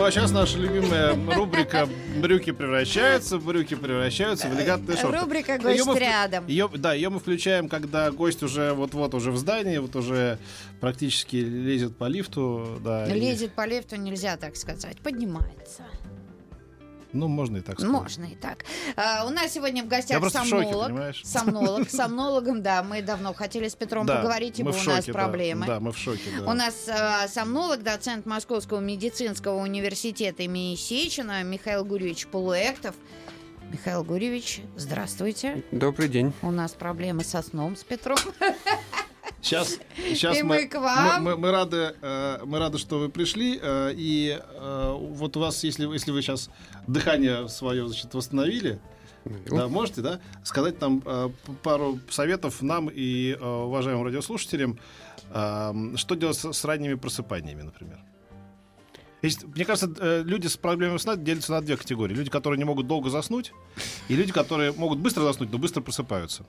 [0.00, 1.86] Ну а сейчас наша любимая рубрика
[2.22, 5.18] «Брюки превращаются», «Брюки превращаются в элегантные шорты».
[5.20, 6.46] Рубрика «Гость мы вк- рядом».
[6.46, 10.38] её- да, ее мы включаем, когда гость уже вот-вот уже в здании, вот уже
[10.80, 12.78] практически лезет по лифту.
[12.82, 14.96] Да, и- Лезет по лифту, нельзя так сказать.
[15.00, 15.82] Поднимается.
[17.12, 17.92] Ну, можно и так сказать.
[17.92, 18.64] Можно и так.
[18.96, 20.86] А, у нас сегодня в гостях Я просто в шоке, сомнолог.
[20.88, 21.22] понимаешь?
[21.24, 21.90] Сомнолог.
[21.90, 25.12] Сомнологом, да, мы давно хотели с Петром Да, поговорить, ибо у шоке, нас да.
[25.12, 25.66] проблемы.
[25.66, 26.50] Да, мы в шоке, да.
[26.50, 32.94] У нас э, сомнолог, доцент Московского медицинского университета имени Сечина Михаил Гурьевич Полуэктов.
[33.72, 35.62] Михаил Гурьевич, здравствуйте.
[35.70, 36.32] Добрый день.
[36.42, 38.18] У нас проблемы со сном с Петром.
[39.42, 41.24] Сейчас, сейчас И мы, мы к вам.
[41.24, 43.58] Мы, мы- мы рады, э, мы рады, что вы пришли.
[43.60, 46.50] э, и э, вот у вас, если, если вы сейчас
[46.86, 48.78] дыхание свое значит, восстановили,
[49.50, 51.30] да, можете, да, сказать нам э,
[51.62, 54.78] пару советов нам и э, уважаемым радиослушателям,
[55.30, 57.98] э, что делать с, с ранними просыпаниями, например.
[59.22, 62.14] Есть, мне кажется, э, люди с проблемами сна делятся на две категории.
[62.14, 63.52] Люди, которые не могут долго заснуть,
[64.08, 66.44] и люди, которые могут быстро заснуть, но быстро просыпаются.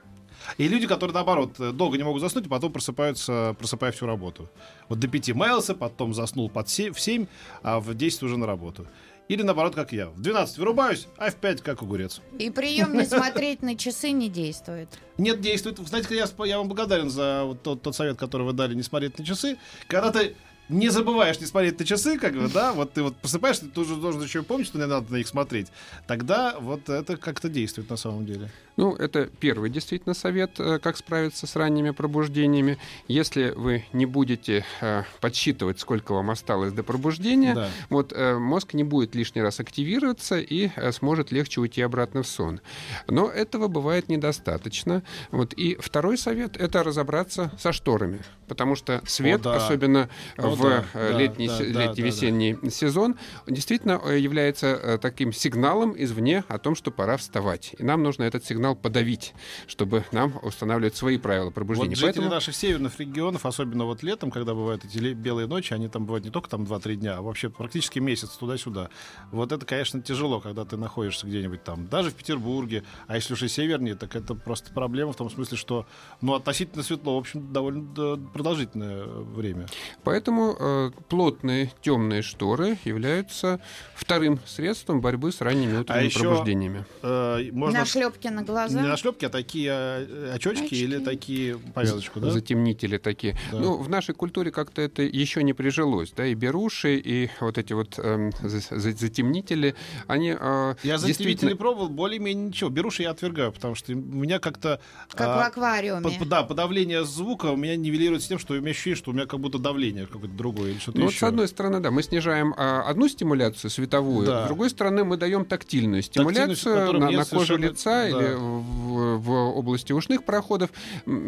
[0.58, 4.49] И люди, которые, наоборот, э, долго не могут заснуть, и потом просыпаются, просыпая всю работу.
[4.89, 7.27] Вот до пяти маялся, потом заснул под се- в 7,
[7.61, 8.88] а в 10 уже на работу.
[9.27, 10.08] Или наоборот, как я.
[10.09, 12.19] В 12 вырубаюсь, а в 5 как огурец.
[12.38, 14.89] И прием не смотреть на часы не действует.
[15.17, 15.77] Нет, действует.
[15.77, 19.17] Знаете, я, я вам благодарен за вот тот, тот совет, который вы дали, не смотреть
[19.19, 19.58] на часы.
[19.88, 20.36] Когда ты
[20.72, 23.95] не забываешь не смотреть на часы, как бы, да, вот ты вот просыпаешься, ты тоже
[23.95, 25.67] должен еще помнить, что не надо на них смотреть.
[26.08, 28.50] Тогда вот это как-то действует на самом деле.
[28.77, 32.77] Ну, это первый действительно совет, э, как справиться с ранними пробуждениями.
[33.08, 37.69] Если вы не будете э, подсчитывать, сколько вам осталось до пробуждения, Да.
[37.89, 42.27] вот э, мозг не будет лишний раз активироваться и э, сможет легче уйти обратно в
[42.27, 42.61] сон.
[43.08, 45.03] Но этого бывает недостаточно.
[45.32, 45.53] Вот.
[45.53, 48.21] И второй совет— это разобраться со шторами,
[48.52, 49.56] потому что свет, да.
[49.56, 53.16] особенно О, в да, э, да, летний, да, се- да, сезон,
[53.48, 57.73] действительно э, является э, таким сигналом извне о том, что пора вставать.
[57.80, 59.34] И нам нужно этот сигнал подавить,
[59.67, 61.92] чтобы нам устанавливать свои правила пробуждения.
[61.92, 65.88] Вот жители Поэтому наших северных регионов, особенно вот летом, когда бывают эти белые ночи, они
[65.88, 68.89] там бывают не только там 2-3 дня, а вообще практически месяц туда-сюда.
[69.32, 73.44] Вот это, конечно, тяжело, когда ты находишься где-нибудь там, даже в Петербурге, а если уж
[73.44, 75.86] и севернее, так это просто проблема в том смысле, что,
[76.20, 79.67] ну, относительно светло, в общем, довольно продолжительное время.
[80.03, 83.59] Поэтому э, плотные темные шторы являются
[83.95, 86.85] вторым средством борьбы с ранними утренними еще пробуждениями.
[87.03, 88.81] Э, можно На шлепки на глаза.
[88.81, 90.83] не на шлепки, а такие э, очечки Очки.
[90.83, 92.31] или такие повязочку, да?
[92.31, 93.37] Затемнители такие.
[93.52, 93.59] Да.
[93.59, 97.73] Ну, в нашей культуре как-то это еще не прижилось, да, и беруши, и вот эти
[97.73, 99.75] вот за- затемнители,
[100.08, 101.55] они э, Я действительно...
[101.55, 102.71] пробовал, более-менее ничего.
[102.71, 104.79] Беруши я отвергаю, потому что у меня как-то...
[105.11, 106.02] Как а, в аквариуме.
[106.17, 109.14] Под- да, подавление звука у меня нивелирует с тем, что у меня ощущение, что у
[109.14, 111.19] меня как будто давление какое-то другое или что-то Ну, вот еще.
[111.19, 114.45] с одной стороны, да, мы снижаем а, одну стимуляцию световую, Да.
[114.45, 118.08] с другой стороны, мы даем тактильную стимуляцию на, на коже совершенно- лица да.
[118.09, 120.70] или в, в области ушных проходов.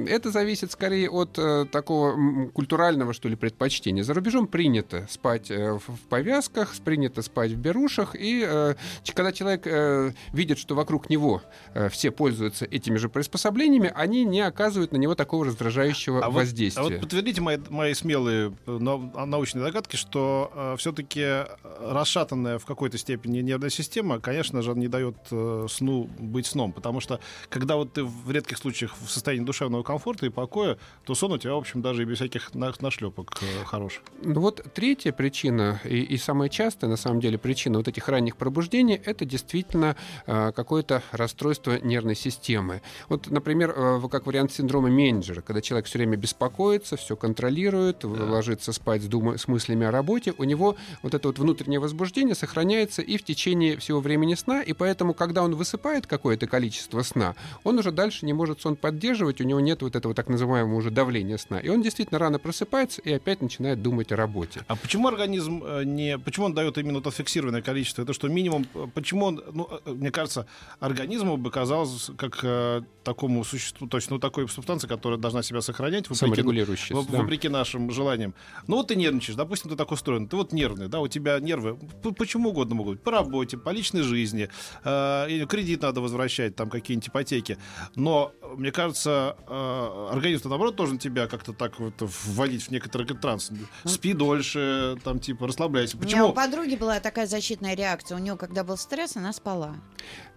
[0.08, 4.03] Это зависит скорее от э, такого культурального, что ли, предпочтения.
[4.03, 8.75] За рубежом принято спать э, в, в повязках, принято спать в берушах, и э,
[9.13, 11.42] когда человек э, видит, что вокруг него
[11.74, 16.36] э, все пользуются этими же приспособлениями, они не оказывают на него такого раздражающего А вот,
[16.36, 16.81] воздействия.
[16.81, 21.46] а вот подтвердите мои, мои смелые э, нау- научные догадки, что все-таки
[21.80, 26.72] расшатанная в какой-то степени нервная система, конечно же, не дает э, сну быть сном.
[26.72, 31.16] Потому что когда вот ты в редких случаях в состоянии душевного комфорта и покоя, то
[31.16, 34.02] сон у тебя, в общем, даже и без всяких на- нашлепок э, хорош.
[34.22, 38.38] Ну вот третья причина и, и самая частая, на самом деле, причина вот этих ранних
[38.38, 42.81] пробуждений— это действительно э, какое-то расстройство нервной системы.
[43.10, 46.18] Вот, например, э, как вариант синдрома Менеджера, когда человек все время
[46.74, 51.14] беспокоится, все контролирует, в- ложится спать с, дума- с мыслями о работе, у него вот
[51.14, 55.56] это вот внутреннее возбуждение сохраняется и в течение всего времени сна, и поэтому, когда он
[55.56, 59.96] высыпает какое-то количество сна, он уже дальше не может сон поддерживать, у него нет вот
[59.96, 61.60] этого так называемого уже давления сна.
[61.60, 64.62] И он действительно рано просыпается и опять начинает думать о работе.
[64.68, 66.18] А почему организм э, не...
[66.18, 68.02] Почему он дает именно то фиксированное количество?
[68.04, 68.66] Это что, минимум...
[68.74, 69.44] э, Почему он...
[69.54, 70.46] Ну, э, мне кажется,
[70.80, 73.88] организму бы казалось как э, такому существу...
[73.88, 76.26] То есть, ну, такой субстанции, которая должна себя сохранять вопреки,
[76.63, 76.86] Саморегулирующейся.
[76.94, 77.21] стимулирующее, в- да.
[77.21, 78.33] вопреки нашим желаниям.
[78.68, 81.77] Ну вот ты нервничаешь, допустим, ты так устроен, ты вот нервный, да, у тебя нервы
[82.18, 84.50] почему угодно могут быть, по работе, по личной жизни,
[84.83, 87.57] э, кредит надо возвращать, там какие-нибудь ипотеки.
[87.95, 93.52] Но, мне кажется, э, организм наоборот должен тебя как-то так вот вводить в некоторый транс.
[93.86, 95.98] Спи дольше, там типа расслабляйся.
[95.98, 96.34] У меня у Почему?
[96.34, 98.18] подруги была такая защитная реакция.
[98.18, 99.76] У нее, когда был стресс, она спала.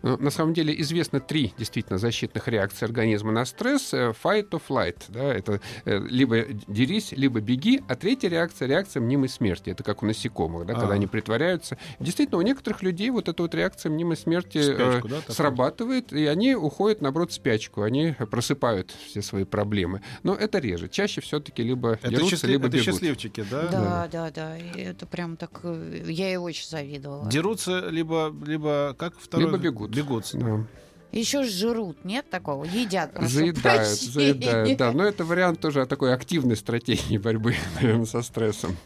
[0.03, 3.93] Ну, на самом деле известно три действительно защитных реакции организма на стресс.
[3.95, 4.97] э, Fight or flight.
[5.09, 7.83] Да, это э, либо дерись, либо беги.
[7.89, 9.71] А третья реакция— реакция мнимой смерти.
[9.71, 10.81] Это как у насекомых, да, А.
[10.81, 11.79] когда они притворяются.
[11.99, 16.27] Действительно, у некоторых людей вот эта вот реакция мнимой смерти спячку, э, да, срабатывает, и
[16.27, 17.83] они уходят, наоборот, в спячку.
[17.83, 20.03] Они просыпают все свои проблемы.
[20.23, 20.89] Но это реже.
[20.89, 22.87] Чаще все-таки либо Это, дерутся, счастлив- либо это бегут.
[22.93, 23.67] счастливчики, да?
[23.69, 24.59] Да, да, да.
[24.59, 25.61] И это прям так...
[25.63, 27.29] э, Я ей очень завидовала.
[27.31, 29.47] Дерутся либо, либо как второй?
[29.47, 29.91] Либо бегут.
[29.95, 30.31] Бегут.
[30.33, 30.67] Да.
[31.13, 32.65] Еще жрут, нет такого?
[32.65, 33.13] Едят.
[33.15, 34.11] прошу Заедают, прощения.
[34.13, 34.93] заедают, да.
[34.95, 38.77] Но это вариант тоже такой активной стратегии борьбы, наверное, со стрессом.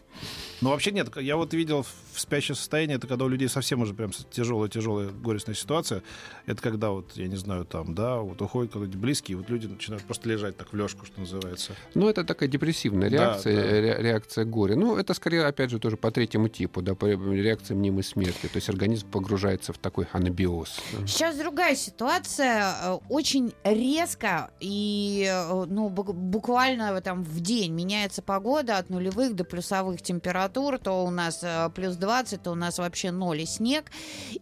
[0.60, 1.08] Ну, вообще нет.
[1.16, 5.54] Я вот видел в спящее состояние, это когда у людей совсем уже прям тяжелая-тяжелая горестная
[5.54, 6.02] ситуация.
[6.46, 10.04] Это когда вот, я не знаю, там, да, вот уходят кто-нибудь близкие, вот люди начинают
[10.04, 11.72] просто лежать так в лёжку, что называется.
[11.94, 13.62] Ну, это такая депрессивная Да, реакция, да.
[13.80, 14.76] ре- реакция горя.
[14.76, 18.42] Ну, это скорее, опять же, тоже по третьему типу, да, по реакции мнимой смерти.
[18.48, 20.78] То есть организм погружается в такой анабиоз.
[20.92, 21.06] да.
[21.06, 22.74] Сейчас другая ситуация.
[22.82, 29.34] э, Очень резко и э, ну, бу- буквально там в день меняется погода от нулевых
[29.34, 30.49] до плюсовых температур.
[30.50, 33.84] То у нас э, плюс 20, то у нас вообще ноль и снег.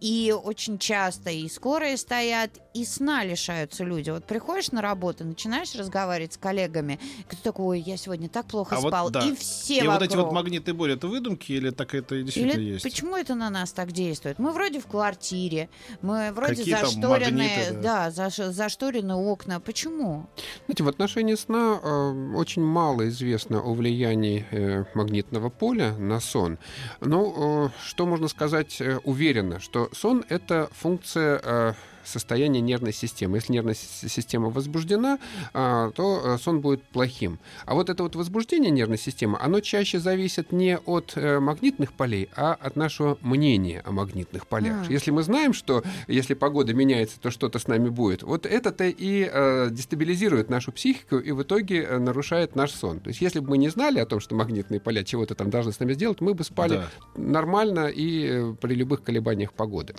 [0.01, 4.11] И очень часто и скорые стоят, и сна лишаются люди.
[4.11, 8.77] Вот приходишь на работу, начинаешь разговаривать с коллегами, кто такой, «Ой, я сегодня так плохо
[8.77, 9.11] А вот спал.
[9.11, 9.21] да.
[9.27, 10.35] И все И вот эти вот вокруг.
[10.35, 12.83] магнитные бури, это выдумки или так это действительно Или есть?
[12.85, 14.39] почему это на нас так действует?
[14.39, 15.69] Мы вроде в квартире,
[16.03, 19.61] мы вроде Какие зашторены, магниты, да, заш- зашторены окна.
[19.61, 20.29] Почему?
[20.67, 26.59] Знаете, в отношении сна э, очень мало известно о влиянии э, магнитного поля на сон.
[27.01, 31.77] Но э, что можно сказать э, уверенно, что сон— это функция
[32.09, 33.37] состояния нервной системы.
[33.37, 35.19] Если нервная система возбуждена,
[35.55, 37.39] а, то э, сон будет плохим.
[37.67, 42.29] А вот это вот возбуждение нервной системы, оно чаще зависит не от э, магнитных полей,
[42.35, 44.87] а от нашего мнения о магнитных полях.
[44.89, 44.93] А.
[44.93, 49.29] Если мы знаем, что если погода меняется, то что-то с нами будет, вот это-то и
[49.31, 53.01] э, дестабилизирует нашу психику и в итоге нарушает наш сон.
[53.01, 55.73] То есть если бы мы не знали о том, что магнитные поля чего-то там должны
[55.73, 56.89] с нами сделать, мы бы спали Да.
[57.17, 59.95] нормально и при любых колебаниях погоды.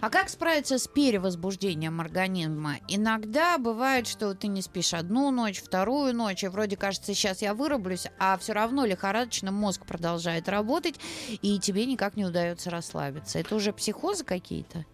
[0.00, 1.49] А как справиться с перевозбуждением
[2.00, 2.76] организма?
[2.88, 7.54] Иногда бывает, что ты не спишь одну ночь, вторую ночь, и вроде кажется, сейчас я
[7.54, 10.96] вырублюсь, а все равно лихорадочно мозг продолжает работать,
[11.42, 13.38] и тебе никак не удается расслабиться.
[13.38, 14.84] Это уже психозы какие-то?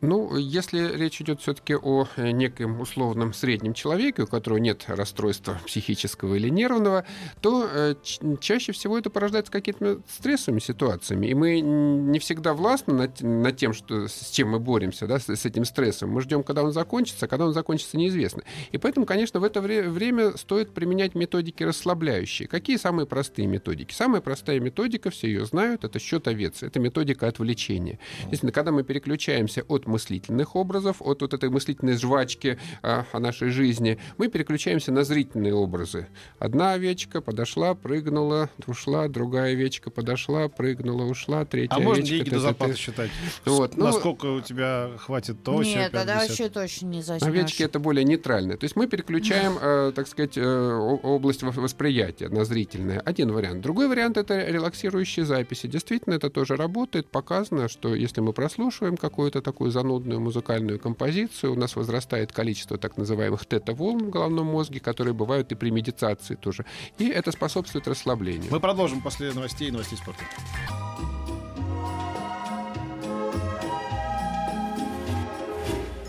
[0.00, 5.58] Ну, если речь идет все-таки о э, неком условном среднем человеке, у которого нет расстройства
[5.64, 7.06] психического или нервного,
[7.40, 7.94] то э,
[8.40, 11.28] чаще всего это порождается какими-то стрессовыми ситуациями.
[11.28, 15.64] И мы не всегда властны над, тем, что, с чем мы боремся, да, с этим
[15.64, 16.03] стрессом.
[16.06, 18.42] Мы ждем, когда он закончится, а когда он закончится, неизвестно.
[18.72, 22.48] И поэтому, конечно, в это вре- время стоит применять методики расслабляющие.
[22.48, 23.92] Какие самые простые методики?
[23.92, 26.62] Самая простая методика, все ее знают, это счет овец.
[26.62, 27.98] Это методика отвлечения.
[28.20, 33.50] Действительно, когда мы переключаемся от мыслительных образов, от вот этой мыслительной жвачки а, о нашей
[33.50, 36.06] жизни, мы переключаемся на зрительные образы.
[36.38, 42.16] Одна овечка подошла, прыгнула, ушла, другая овечка подошла, прыгнула, ушла, третья А можно овечка...
[42.16, 43.10] деньги до запаса считать?
[43.44, 46.28] Вот, ну- Насколько у тебя хватит то, сё, Нет, тогда 50?
[46.28, 47.28] вообще точно не заснешь.
[47.28, 48.56] Овечки это более нейтрально.
[48.56, 50.72] То есть мы переключаем, э, так сказать, э,
[51.02, 53.00] область во- восприятия на зрительное.
[53.00, 53.60] Один вариант.
[53.62, 55.66] Другой вариант это релаксирующие записи.
[55.66, 57.08] Действительно, это тоже работает.
[57.08, 62.96] Показано, что если мы прослушиваем какую-то такую занудную музыкальную композицию, у нас возрастает количество так
[62.96, 66.64] называемых тета-волн в головном мозге, которые бывают и при медитации тоже.
[66.98, 68.50] И это способствует расслаблению.
[68.50, 70.22] Мы продолжим после новостей и новостей спорта.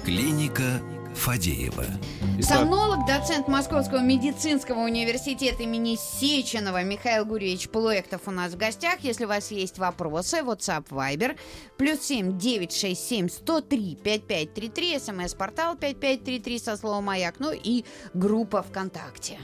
[0.06, 0.84] Клиника
[1.16, 1.86] Фадеева.
[2.40, 9.00] Сомнолог, доцент Московского медицинского университета имени Сеченова Михаил Гурьевич Полуэктов у нас в гостях.
[9.00, 11.36] Если у вас есть вопросы, WhatsApp, Viber,
[11.78, 17.84] плюс 7 967 103 5533, смс-портал 5533 со словом «Маяк», ну и
[18.14, 19.40] группа ВКонтакте.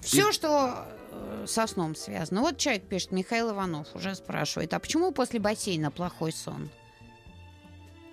[0.00, 2.40] Все, что э, со сном связано.
[2.40, 6.70] Вот человек пишет, Михаил Иванов уже спрашивает, а почему после бассейна плохой сон?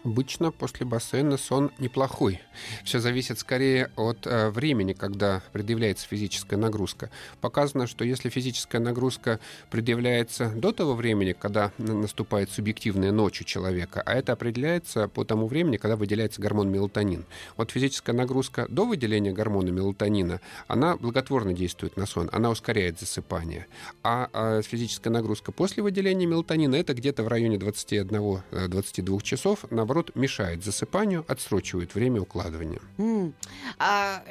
[0.04, 2.42] Обычно после бассейна сон неплохой.
[2.84, 7.12] Все зависит скорее от э, времени, когда предъявляется физическая нагрузка.
[7.40, 9.40] Показано, что если физическая нагрузка
[9.70, 15.46] предъявляется до того времени, когда наступает субъективная ночь у человека, а это определяется по тому
[15.46, 17.26] времени, когда выделяется гормон мелатонин.
[17.56, 23.68] Вот физическая нагрузка до выделения гормона мелатонина, она благотворно действует на сон, она ускоряет засыпание.
[24.02, 29.86] А, а физическая нагрузка после выделения мелатонина это где-то в районе 21-22 э, часов, на
[29.92, 32.80] наоборот, мешает засыпанию, отсрочивает время укладывания.
[32.98, 33.34] Mm.
[33.78, 34.24] А,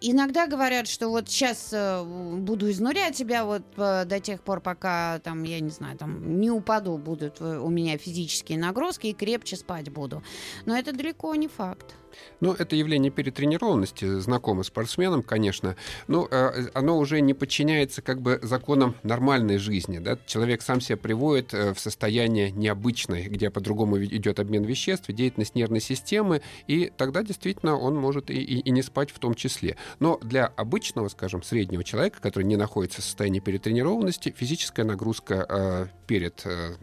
[0.00, 5.18] иногда говорят, что вот сейчас э, буду изнурять тебя вот э, до тех пор, пока
[5.18, 9.90] там, я не знаю, там не упаду, будут у меня физические нагрузки и крепче спать
[9.90, 10.22] буду.
[10.66, 11.96] Но это далеко не факт.
[12.40, 18.38] Ну, это явление перетренированности, знакомо спортсменам, конечно, но э, оно уже не подчиняется как бы
[18.42, 19.98] законам нормальной жизни.
[19.98, 20.18] Да?
[20.26, 25.80] Человек сам себя приводит э, в состояние необычное, где по-другому идет обмен веществ, деятельность нервной
[25.80, 29.76] системы, и тогда действительно он может и, и, и не спать в том числе.
[29.98, 35.86] Но для обычного, скажем, среднего человека, который не находится в состоянии перетренированности, физическая нагрузка э,
[36.06, 36.74] перед э,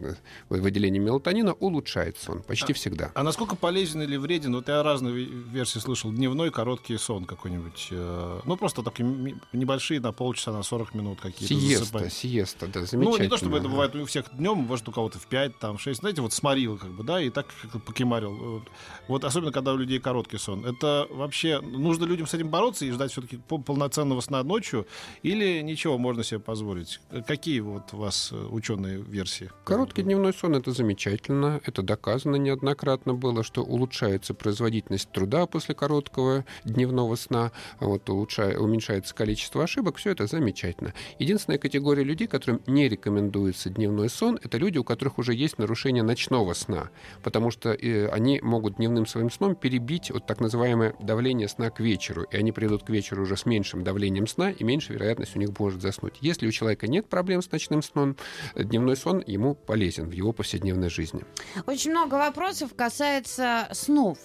[0.48, 3.10] выделением мелатонина улучшается он почти а, всегда.
[3.14, 4.54] А насколько полезен или вреден?
[4.54, 6.12] Вот я разные версии слышал.
[6.12, 7.88] Дневной короткий сон какой-нибудь.
[7.90, 11.54] Э, ну, просто такие небольшие, на полчаса, на 40 минут какие-то.
[11.54, 13.10] Сиеста, сиеста, да, замечательно.
[13.10, 15.78] Ну, не то, чтобы это бывает у всех днем, может, у кого-то в 5, там,
[15.78, 16.00] 6.
[16.00, 17.46] Знаете, вот сморил, как бы, да, и так
[17.84, 18.62] покемарил.
[19.08, 20.64] Вот особенно, когда у людей короткий сон.
[20.64, 24.86] Это вообще, нужно людям с этим бороться и ждать все-таки полноценного сна ночью?
[25.22, 27.00] Или ничего можно себе позволить?
[27.26, 29.50] Какие вот у вас э, ученые версии?
[29.64, 31.60] Короткий дневной сон— это замечательно.
[31.64, 39.14] Это доказано неоднократно было, что улучшается производительность труда после короткого дневного сна, вот, улучшая, уменьшается
[39.14, 40.94] количество ошибок, все это замечательно.
[41.18, 46.02] Единственная категория людей, которым не рекомендуется дневной сон, это люди, у которых уже есть нарушение
[46.02, 46.90] ночного сна,
[47.22, 51.80] потому что э, они могут дневным своим сном перебить вот так называемое давление сна к
[51.80, 55.38] вечеру, и они придут к вечеру уже с меньшим давлением сна, и меньше вероятность у
[55.38, 56.18] них может заснуть.
[56.20, 58.16] Если у человека нет проблем с ночным сном,
[58.54, 61.24] дневной сон ему полезен в его повседневной жизни.
[61.66, 64.18] Очень много вопросов касается снов.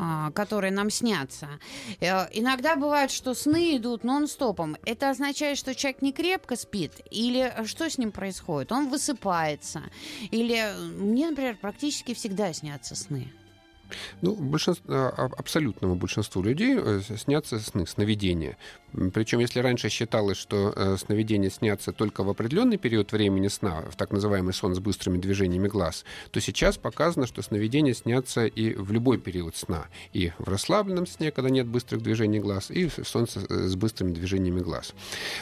[0.00, 1.48] А, которые нам снятся.
[1.98, 4.76] Э, иногда бывает, что сны идут нон-стопом.
[4.84, 6.92] Это означает, что человек не крепко спит?
[7.10, 8.70] Или что с ним происходит?
[8.70, 9.82] Он высыпается?
[10.30, 13.32] Или мне, например, практически всегда снятся сны.
[14.20, 18.56] Ну, большинство, абсолютному большинству людей э, снятся сны, сновидения.
[19.12, 23.96] Причем, если раньше считалось, что э, сновидения снятся только в определенный период времени сна, в
[23.96, 28.90] так называемый сон с быстрыми движениями глаз, то сейчас показано, что сновидения снятся и в
[28.92, 29.86] любой период сна.
[30.14, 34.12] И в расслабленном сне, когда нет быстрых движений глаз, и в сон с, с быстрыми
[34.12, 34.94] движениями глаз.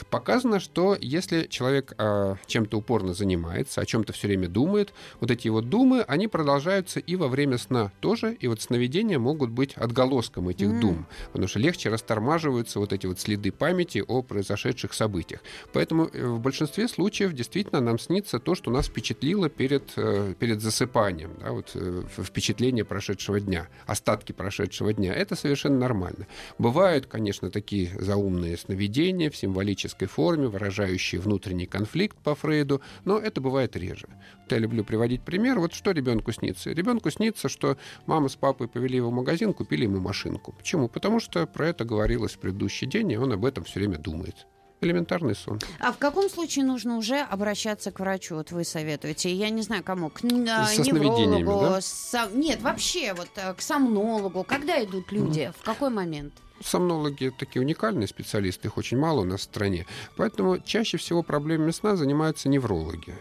[0.09, 5.47] Показано, что если человек э, чем-то упорно занимается, о чем-то все время думает, вот эти
[5.47, 10.49] вот думы, они продолжаются и во время сна тоже, и вот сновидения могут быть отголоском
[10.49, 10.79] этих mm.
[10.81, 15.41] дум, потому что легче растормаживаются вот эти вот следы следы памяти о произошедших событиях.
[15.73, 20.61] Поэтому э, в большинстве случаев действительно нам снится то, что нас впечатлило перед, э, перед
[20.61, 25.13] засыпанием, да, вот э, впечатление прошедшего дня, остатки прошедшего дня.
[25.13, 26.27] Это совершенно нормально.
[26.57, 33.41] Бывают, конечно, такие заумные сновидения в символической форме, выражающие внутренний конфликт по Фрейду, но это
[33.41, 34.07] бывает реже.
[34.49, 35.59] Я люблю приводить пример.
[35.59, 36.71] Вот что ребенку снится?
[36.71, 40.53] Ребенку снится, что мама с папой повели его в магазин, купили ему машинку.
[40.53, 40.87] Почему?
[40.87, 44.47] Потому что про это говорилось в предыдущий день, и он об этом все время думает
[44.81, 45.59] элементарный сон.
[45.79, 48.35] А в каком случае нужно уже обращаться к врачу?
[48.35, 49.33] Вот вы советуете.
[49.33, 50.09] Я не знаю, кому.
[50.09, 51.61] К а, Со неврологу.
[51.61, 51.81] Да?
[51.81, 52.29] Со...
[52.33, 54.43] Нет, вообще, вот э, к сомнологу.
[54.43, 55.41] Когда идут люди?
[55.41, 55.55] Mm.
[55.59, 56.33] В какой момент?
[56.63, 59.85] Сомнологи такие уникальные специалисты, их очень мало у нас в стране.
[60.15, 63.15] Поэтому чаще всего проблемами сна занимаются неврологи.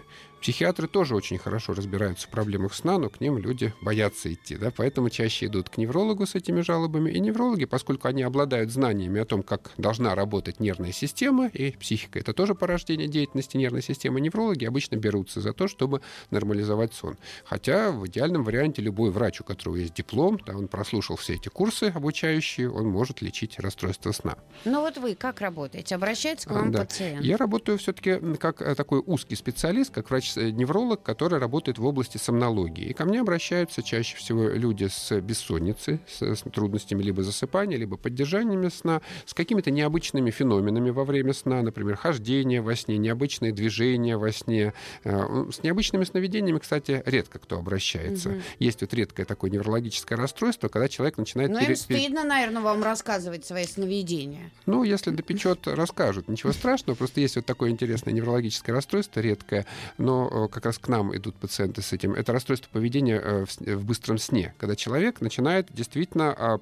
[0.47, 4.71] Психиатры тоже очень хорошо разбираются в проблемах сна, но к ним люди боятся идти, да,
[4.71, 7.11] поэтому чаще идут к неврологу с этими жалобами.
[7.11, 12.19] И неврологи, поскольку они обладают знаниями о том, как должна работать нервная система, и психика—
[12.21, 16.01] это тоже порождение деятельности нервной системы, неврологи обычно берутся за то, чтобы
[16.31, 17.19] нормализовать сон.
[17.45, 21.49] Хотя в идеальном варианте любой врач, у которого есть диплом, да, он прослушал все эти
[21.49, 24.37] курсы обучающие, он может лечить расстройство сна.
[24.65, 25.97] Ну вот вы как работаете?
[25.97, 26.83] Обращается к вам да.
[26.83, 27.25] пациент?
[27.25, 32.19] Я работаю все-таки как э, такой узкий специалист, как врач невролог, который работает в области
[32.19, 32.87] сомнологии.
[32.87, 37.97] И ко мне обращаются чаще всего люди с бессонницей, с, с трудностями либо засыпания, либо
[37.97, 44.17] поддержаниями сна, с какими-то необычными феноменами во время сна, например, хождение во сне, необычные движения
[44.17, 44.73] во сне.
[45.05, 48.31] Э, с необычными сновидениями, кстати, редко кто обращается.
[48.31, 48.39] Угу.
[48.59, 51.51] Есть вот редкое такое неврологическое расстройство, когда человек начинает...
[51.51, 51.71] Ну, пере...
[51.71, 54.51] им стыдно, наверное, вам рассказывать свои сновидения.
[54.67, 56.29] Ну, если допечет, расскажут.
[56.29, 59.67] Ничего страшного, просто есть вот такое интересное неврологическое расстройство, редкое,
[59.99, 62.15] но оно как раз к нам идут пациенты с этим.
[62.15, 66.61] Это расстройство поведения в быстром сне, когда человек начинает действительно а,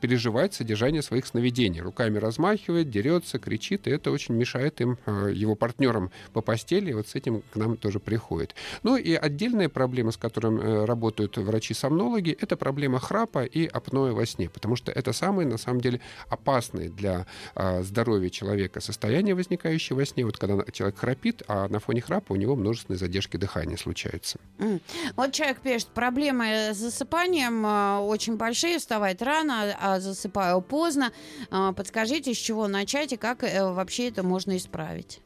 [0.00, 1.80] переживать содержание своих сновидений.
[1.80, 6.94] Руками размахивает, дерется, кричит, и это очень мешает им, э, его партнерам по постели, и
[6.94, 8.54] вот с этим к нам тоже приходит.
[8.82, 14.26] Ну и отдельная проблема, с которой э, работают врачи-сомнологи, это проблема храпа и апноэ во
[14.26, 19.96] сне, потому что это самые, на самом деле, опасные для а, здоровья человека состояние, возникающее
[19.96, 23.76] во сне, вот когда человек храпит, а на фоне храпа у него множественные задержки дыхания
[23.76, 24.38] случаются.
[25.16, 31.12] Вот человек пишет, проблемы с засыпанием э, очень большие, вставать рано, а засыпаю поздно.
[31.50, 35.20] А, подскажите, с чего начать и как э, вообще это можно исправить?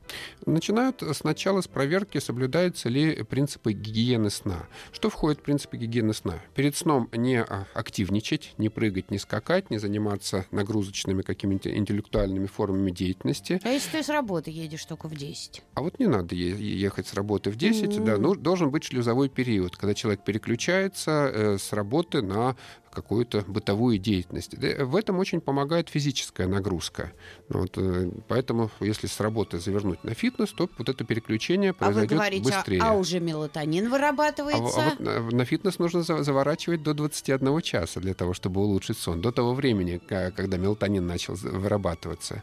[0.47, 4.67] Начинают сначала с проверки, соблюдаются ли принципы гигиены сна.
[4.93, 6.41] Что входит в принципы гигиены сна?
[6.55, 12.91] Перед сном не а, активничать, не прыгать, не скакать, не заниматься нагрузочными какими-то интеллектуальными формами
[12.91, 13.61] деятельности.
[13.63, 15.63] А если ты с работы едешь только в 10?
[15.75, 18.05] А вот не надо ехать с работы в 10, mm-hmm.
[18.05, 22.57] да, ну, должен быть шлюзовой период, когда человек переключается э, с работы на
[22.93, 24.55] какую-то бытовую деятельность.
[24.55, 27.13] В этом очень помогает физическая нагрузка.
[27.49, 32.13] Ну вот, э, поэтому, если с работы завернуть на фитнес, то вот это переключение произойдет
[32.13, 32.81] а вы говорите, быстрее.
[32.83, 34.81] А, а уже мелатонин вырабатывается?
[34.81, 38.99] А, а вот на, на фитнес нужно заворачивать до 21 часа для того, чтобы улучшить
[38.99, 39.21] сон.
[39.21, 42.43] До того времени, когда мелатонин начал вырабатываться.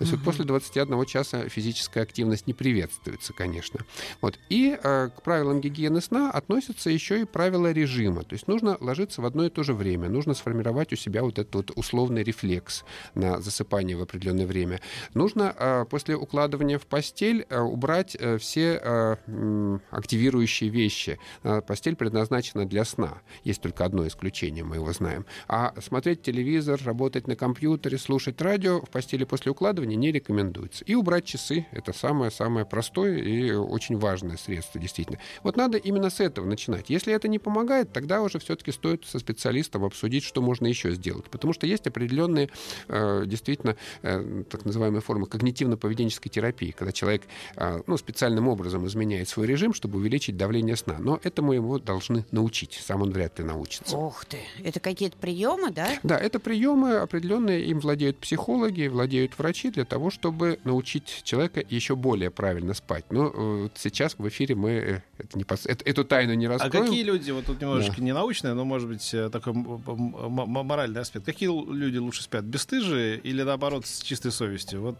[0.00, 0.20] То есть угу.
[0.20, 3.80] вот после 21 часа физическая активность не приветствуется, конечно.
[4.22, 4.38] Вот.
[4.48, 8.22] И э, к правилам гигиены сна относятся еще и правила режима.
[8.24, 10.08] То есть нужно ложиться в одно и то же время.
[10.08, 12.82] Нужно сформировать у себя вот этот вот условный рефлекс
[13.14, 14.80] на засыпание в определенное время.
[15.12, 21.18] Нужно э, после укладывания в постель э, убрать э, все э, активирующие вещи.
[21.42, 23.20] Э, постель предназначена для сна.
[23.44, 25.26] Есть только одно исключение, мы его знаем.
[25.46, 30.84] А смотреть телевизор, работать на компьютере, слушать радио в постели после укладывания использования не рекомендуется.
[30.84, 35.18] И убрать часы— это самое-самое простое и очень важное средство, действительно.
[35.42, 36.90] Вот надо именно с этого начинать.
[36.90, 41.24] Если это не помогает, тогда уже все-таки стоит со специалистом обсудить, что можно еще сделать.
[41.30, 42.48] Потому что есть определенные,
[42.88, 47.22] э, действительно, э, так называемые формы когнитивно-поведенческой терапии, когда человек
[47.56, 50.96] э, ну, специальным образом изменяет свой режим, чтобы увеличить давление сна.
[50.98, 52.80] Но этому его должны научить.
[52.82, 53.96] Сам он вряд ли научится.
[53.96, 54.38] Ух ты!
[54.64, 55.88] Это какие-то приемы, да?
[56.02, 61.96] Да, это приемы определенные, им владеют психологи, владеют врачи для того, чтобы научить человека еще
[61.96, 63.06] более правильно спать.
[63.10, 65.64] Но э, сейчас в эфире мы э, это не пос...
[65.64, 66.84] это, эту тайну не раскроем.
[66.84, 68.02] А какие люди, вот тут немножечко да.
[68.02, 71.24] не научное, но, может быть, э, такой моральный аспект.
[71.24, 72.44] Какие люди лучше спят?
[72.44, 74.82] Бесстыжие или, наоборот, с чистой совестью?
[74.82, 74.98] Вот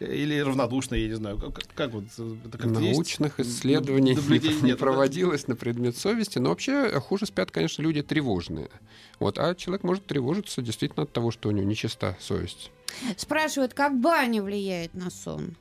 [0.00, 2.04] или равнодушно, я не знаю, как, как вот
[2.44, 3.50] это как научных есть?
[3.50, 8.70] исследований не, не проводилось на предмет совести, но вообще хуже спят, конечно, люди тревожные.
[9.20, 12.70] Вот, а человек может тревожиться действительно от того, что у него нечиста совесть.
[13.16, 15.56] Спрашивают, как баня влияет на сон?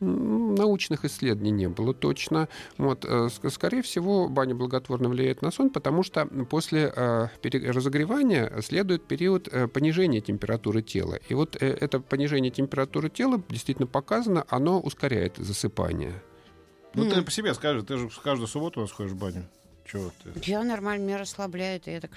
[0.00, 2.48] научных исследований не было точно.
[2.76, 9.06] Вот, э, скорее всего, баня благотворно влияет на сон, потому что после э, разогревания следует
[9.06, 11.18] период э, понижения температуры тела.
[11.28, 16.22] И вот это понижение температуры тела действительно показано, оно ускоряет засыпание.
[16.94, 17.14] Ну, mm.
[17.14, 19.46] ты по себе скажи, ты же каждую субботу у нас ходишь в баню.
[19.86, 20.32] Чего ты?
[20.42, 22.10] Я нормально, меня расслабляет, и я так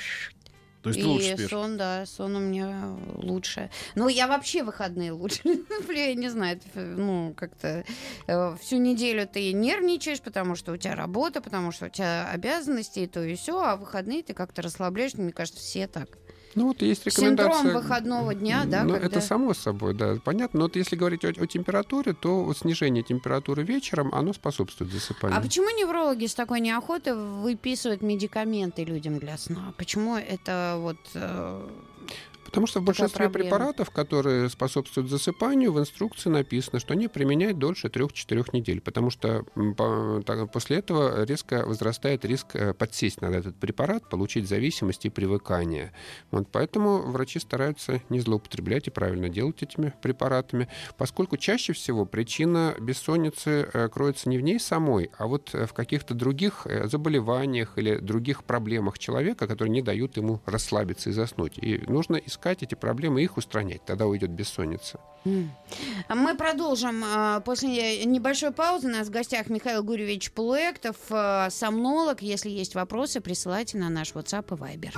[0.81, 1.49] то есть и лучше спишь?
[1.49, 3.69] сон, да, сон у меня лучше.
[3.95, 5.41] Ну, я вообще выходные лучше
[5.83, 7.83] сплю, я не знаю, ну, как-то
[8.27, 12.99] э, всю неделю ты нервничаешь, потому что у тебя работа, потому что у тебя обязанности
[12.99, 16.17] и то и все, а выходные ты как-то расслабляешься, мне кажется, все так.
[16.55, 17.61] Ну вот есть рекомендация.
[17.61, 18.83] Синдром выходного дня, да?
[18.83, 19.07] Ну, когда...
[19.07, 20.59] это само собой, да, понятно.
[20.59, 25.37] Но вот если говорить о, о температуре, то вот снижение температуры вечером, оно способствует засыпанию.
[25.37, 29.73] А почему неврологи с такой неохотой выписывают медикаменты людям для сна?
[29.77, 31.67] Почему это вот э,
[32.49, 37.89] Потому что в большинстве препаратов, которые способствуют засыпанию, в инструкции написано, что они применяют дольше
[37.89, 39.45] 3-4 недель, потому что
[40.51, 45.93] после этого резко возрастает риск э, подсесть на этот препарат, получить зависимость и привыкание.
[46.31, 52.73] Вот поэтому врачи стараются не злоупотреблять и правильно делать этими препаратами, поскольку чаще всего причина
[52.79, 57.97] бессонницы э, кроется не в ней самой, а вот в каких-то других э, заболеваниях или
[57.97, 61.59] других проблемах человека, которые не дают ему расслабиться и заснуть.
[61.59, 63.83] И нужно искать искать эти проблемы и их устранять.
[63.85, 64.99] Тогда уйдет бессонница.
[65.25, 68.87] Мы продолжим а, после небольшой паузы.
[68.87, 72.21] У нас в гостях Михаил Гурьевич Полуэктов, а, сомнолог.
[72.21, 74.93] Если есть вопросы, присылайте на наш WhatsApp и Viber.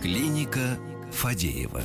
[0.00, 0.78] Клиника
[1.12, 1.82] Фадеева.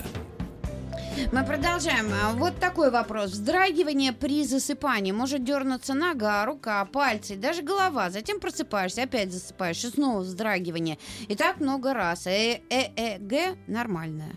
[1.31, 2.07] Мы продолжаем.
[2.13, 3.31] А, вот такой вопрос.
[3.31, 5.11] Вздрагивание при засыпании.
[5.11, 8.09] Может дернуться нога, рука, пальцы, даже голова.
[8.09, 10.97] Затем просыпаешься, опять засыпаешь, и снова вздрагивание.
[11.27, 12.27] И так много раз.
[12.27, 14.35] Э -э нормальное.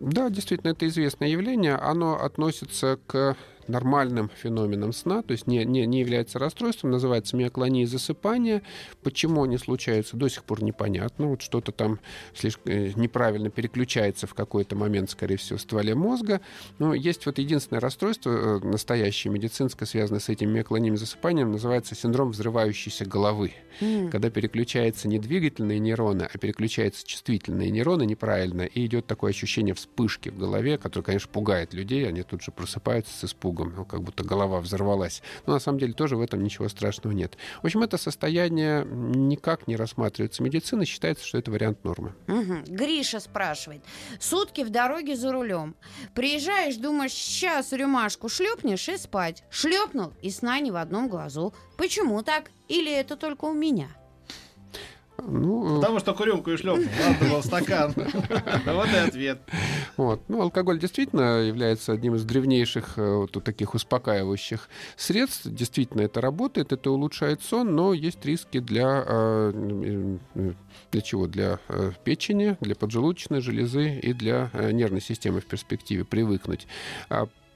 [0.00, 1.74] Да, действительно, это известное явление.
[1.74, 3.36] Оно относится к
[3.68, 8.62] нормальным феноменом сна, то есть не, не, не является расстройством, называется миоклония засыпания.
[9.02, 11.26] Почему они случаются, до сих пор непонятно.
[11.26, 12.00] Вот что-то там
[12.34, 16.40] слишком э, неправильно переключается в какой-то момент, скорее всего, в стволе мозга.
[16.78, 22.30] Но есть вот единственное расстройство, э, настоящее медицинское, связанное с этим миоклонием засыпанием, называется синдром
[22.30, 23.52] взрывающейся головы.
[23.80, 24.10] Mm.
[24.10, 30.30] Когда переключаются не двигательные нейроны, а переключаются чувствительные нейроны неправильно, и идет такое ощущение вспышки
[30.30, 34.02] в голове, которое, конечно, пугает людей, они тут же просыпаются с испугом испугом, ну, как
[34.02, 35.22] будто голова взорвалась.
[35.46, 37.36] Но на самом деле тоже в этом ничего страшного нет.
[37.62, 42.14] В общем, это состояние никак не рассматривается медициной, считается, что это вариант нормы.
[42.28, 42.74] Угу.
[42.74, 43.84] Гриша спрашивает.
[44.20, 45.74] Сутки в дороге за рулем.
[46.14, 49.44] Приезжаешь, думаешь, сейчас рюмашку шлепнешь и спать.
[49.50, 51.54] Шлепнул, и сна ни в одном глазу.
[51.76, 52.50] Почему так?
[52.68, 53.88] Или это только у меня?
[55.26, 56.86] Ну, Потому что рюмку и шлепнул,
[57.20, 57.92] был стакан.
[58.66, 59.40] Вот и ответ.
[59.96, 60.22] Вот.
[60.28, 65.46] Ну, алкоголь действительно является одним из древнейших э, вот, таких успокаивающих средств.
[65.46, 70.52] Действительно, это работает, это улучшает сон, но есть риски для, э, э,
[70.92, 71.26] для чего?
[71.26, 71.58] Для
[72.04, 76.66] печени, для поджелудочной железы и для нервной системы в перспективе привыкнуть.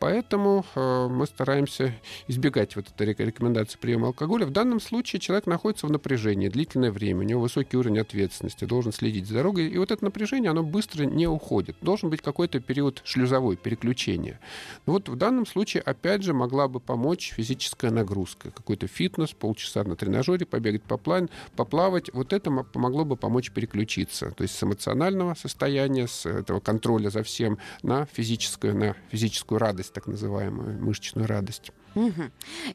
[0.02, 1.94] Поэтому э, мы стараемся
[2.26, 4.46] избегать вот этой рекомендации приема алкоголя.
[4.46, 8.90] В данном случае человек находится в напряжении длительное время, у него высокий уровень ответственности, должен
[8.90, 11.76] следить за дорогой, и вот это напряжение, оно быстро не уходит.
[11.82, 14.40] Должен быть какой-то период шлюзовой, переключения.
[14.86, 19.84] Но вот в данном случае, опять же, могла бы помочь физическая нагрузка, какой-то фитнес, полчаса
[19.84, 22.12] на тренажере, побегать, поплавать, поплавать.
[22.12, 27.22] Вот это помогло бы помочь переключиться, то есть с эмоционального состояния, с этого контроля за
[27.22, 31.72] всем на физическую, на физическую радость так называемую мышечную радость.
[31.94, 32.22] Угу.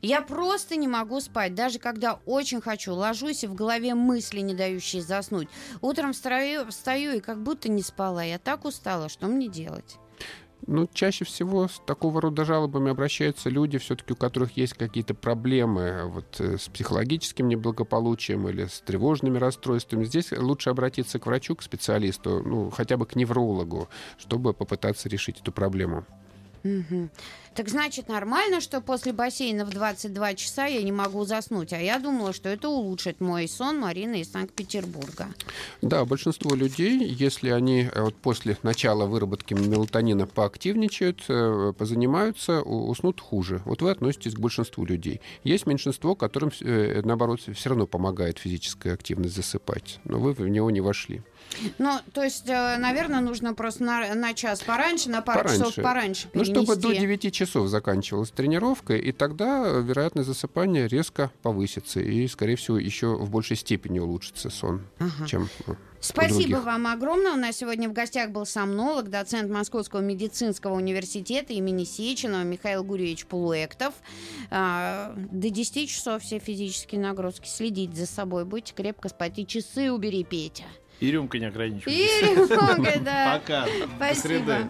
[0.01, 2.93] Я просто не могу спать, даже когда очень хочу.
[2.93, 5.49] Ложусь и в голове мысли, не дающие заснуть.
[5.81, 8.23] Утром встаю, встаю и как будто не спала.
[8.23, 9.97] Я так устала, что мне делать?
[10.65, 16.07] Ну, чаще всего с такого рода жалобами обращаются люди, все-таки у которых есть какие-то проблемы
[16.07, 20.03] вот, э, с психологическим неблагополучием или с тревожными расстройствами.
[20.03, 25.39] Здесь лучше обратиться к врачу, к специалисту, ну, хотя бы к неврологу, чтобы попытаться решить
[25.39, 26.05] эту проблему.
[26.67, 27.09] Угу.
[27.57, 31.73] Так значит, нормально, что после бассейна в 22 часа я не могу заснуть.
[31.73, 35.29] А я думала, что это улучшит мой сон Марина из Санкт-Петербурга.
[35.81, 43.19] Да, большинство людей, если они э, вот после начала выработки мелатонина поактивничают, э, позанимаются, уснут
[43.21, 43.63] хуже.
[43.65, 45.19] Вот вы относитесь к большинству людей.
[45.43, 49.99] Есть меньшинство, которым, э, наоборот, все равно помогает физическая активность засыпать.
[50.03, 51.23] Но вы в него не вошли.
[51.79, 55.59] Ну, то есть, наверное, нужно просто на, на час пораньше, на пару пораньше.
[55.59, 56.56] часов пораньше перенести.
[56.63, 62.77] Чтобы до 9 часов заканчивалась тренировка, и тогда вероятность засыпания резко повысится, и, скорее всего,
[62.77, 65.27] еще в большей степени улучшится сон, ага.
[65.27, 65.49] чем
[65.99, 67.33] Спасибо вам огромное.
[67.33, 73.25] У нас сегодня в гостях был сомнолог, доцент Московского медицинского университета имени Сеченова Михаил Гурьевич
[73.25, 73.93] Полуэктов.
[74.49, 77.47] А, до 10 часов все физические нагрузки.
[77.47, 78.45] Следить за собой.
[78.45, 79.39] Будьте крепко спать.
[79.39, 80.65] И часы убери, Петя.
[80.99, 82.21] И рюмкой не ограничивайтесь.
[82.21, 83.39] И рюмкой, да.
[83.39, 83.65] Пока.
[83.97, 84.69] Спасибо.